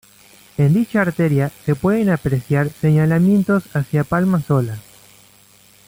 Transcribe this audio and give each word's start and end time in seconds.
En 0.57 0.73
dicha 0.73 1.01
arteria, 1.01 1.51
se 1.63 1.75
pueden 1.75 2.09
apreciar 2.09 2.71
señalamientos 2.71 3.65
hacia 3.75 4.03
Palma 4.03 4.41
Sola. 4.41 4.79